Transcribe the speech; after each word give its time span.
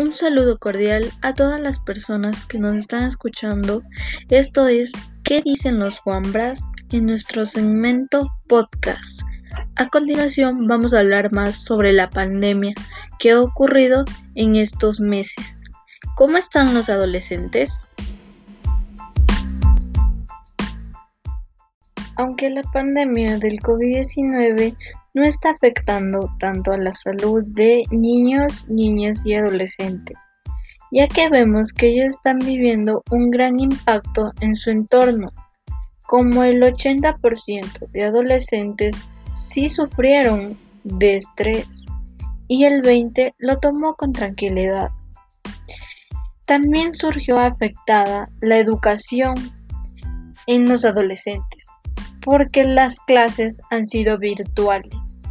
Un 0.00 0.14
saludo 0.14 0.58
cordial 0.58 1.12
a 1.20 1.34
todas 1.34 1.60
las 1.60 1.78
personas 1.78 2.46
que 2.46 2.58
nos 2.58 2.74
están 2.74 3.04
escuchando. 3.04 3.82
Esto 4.30 4.66
es 4.66 4.92
¿Qué 5.24 5.42
dicen 5.42 5.78
los 5.78 6.00
Wambras? 6.06 6.64
en 6.90 7.04
nuestro 7.04 7.44
segmento 7.44 8.32
podcast. 8.48 9.20
A 9.76 9.88
continuación 9.88 10.66
vamos 10.66 10.94
a 10.94 11.00
hablar 11.00 11.30
más 11.32 11.54
sobre 11.54 11.92
la 11.92 12.08
pandemia 12.08 12.72
que 13.18 13.32
ha 13.32 13.42
ocurrido 13.42 14.06
en 14.36 14.56
estos 14.56 15.00
meses. 15.00 15.64
¿Cómo 16.16 16.38
están 16.38 16.72
los 16.72 16.88
adolescentes? 16.88 17.90
Aunque 22.16 22.48
la 22.48 22.62
pandemia 22.72 23.36
del 23.36 23.60
COVID-19 23.60 24.74
no 25.14 25.24
está 25.24 25.50
afectando 25.50 26.30
tanto 26.38 26.72
a 26.72 26.78
la 26.78 26.92
salud 26.92 27.42
de 27.46 27.82
niños, 27.90 28.64
niñas 28.68 29.22
y 29.24 29.34
adolescentes, 29.34 30.16
ya 30.92 31.08
que 31.08 31.28
vemos 31.28 31.72
que 31.72 31.88
ellos 31.88 32.10
están 32.10 32.38
viviendo 32.38 33.02
un 33.10 33.30
gran 33.30 33.58
impacto 33.58 34.32
en 34.40 34.56
su 34.56 34.70
entorno, 34.70 35.32
como 36.06 36.42
el 36.42 36.62
80% 36.62 37.90
de 37.90 38.04
adolescentes 38.04 38.96
sí 39.36 39.68
sufrieron 39.68 40.58
de 40.84 41.16
estrés 41.16 41.86
y 42.48 42.64
el 42.64 42.82
20% 42.82 43.34
lo 43.38 43.58
tomó 43.58 43.94
con 43.94 44.12
tranquilidad. 44.12 44.88
También 46.46 46.94
surgió 46.94 47.38
afectada 47.38 48.28
la 48.40 48.58
educación 48.58 49.34
en 50.48 50.68
los 50.68 50.84
adolescentes, 50.84 51.68
porque 52.22 52.64
las 52.64 52.98
clases 53.00 53.60
han 53.70 53.86
sido 53.86 54.18
virtuales. 54.18 55.22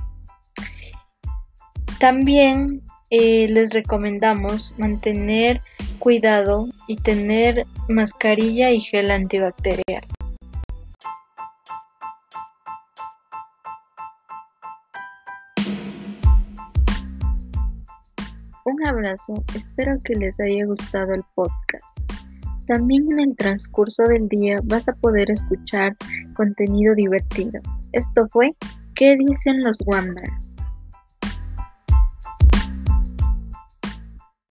También 2.00 2.81
eh, 3.09 3.48
les 3.50 3.72
recomendamos 3.72 4.73
mantener 4.78 5.62
cuidado 6.00 6.68
y 6.88 6.96
tener 6.96 7.66
mascarilla 7.88 8.72
y 8.72 8.80
gel 8.80 9.12
antibacterial. 9.12 10.04
Un 18.66 18.86
abrazo, 18.86 19.44
espero 19.56 19.98
que 20.03 20.14
les 20.14 20.40
haya 20.40 20.66
gustado 20.66 21.14
el 21.14 21.24
podcast. 21.34 22.09
También 22.70 23.12
en 23.12 23.20
el 23.30 23.36
transcurso 23.36 24.03
del 24.03 24.28
día 24.30 24.59
vas 24.64 24.88
a 24.88 24.94
poder 24.94 25.31
escuchar 25.31 25.98
contenido 26.36 26.94
divertido. 26.94 27.59
Esto 27.94 28.28
fue 28.30 28.52
¿Qué 28.94 29.16
dicen 29.17 29.64
los 29.64 29.80
Wambras? 29.88 30.48